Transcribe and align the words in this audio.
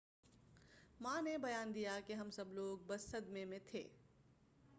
ماں 0.99 1.21
نے 1.21 1.37
بیان 1.37 1.73
دیا 1.75 1.99
کہ 2.07 2.13
ہم 2.13 2.29
سب 2.29 2.53
لوگ 2.53 2.77
بس 2.87 3.09
صدمے 3.11 3.45
میں 3.45 3.59
تھے 3.65 3.87